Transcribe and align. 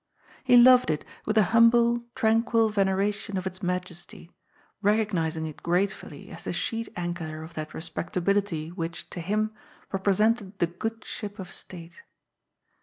He 0.43 0.57
loved 0.57 0.89
it 0.89 1.05
with 1.27 1.37
a 1.37 1.43
humble, 1.53 2.03
tranquil 2.15 2.69
veneration 2.69 3.37
of 3.37 3.45
its 3.45 3.61
majesty, 3.61 4.31
recognising 4.81 5.45
it 5.45 5.61
gratefully 5.61 6.31
as 6.31 6.41
the 6.41 6.53
sheet 6.53 6.89
anchor 6.95 7.43
of 7.43 7.53
that 7.53 7.75
respectability 7.75 8.69
which, 8.69 9.11
to 9.11 9.19
him, 9.21 9.53
represented 9.91 10.57
the 10.57 10.65
good 10.65 11.05
ship 11.05 11.37
of 11.37 11.51
state. 11.51 12.01